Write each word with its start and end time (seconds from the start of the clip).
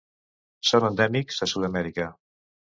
Són 0.69 0.87
endèmics 0.87 1.39
a 1.47 1.49
Sud-amèrica. 1.53 2.09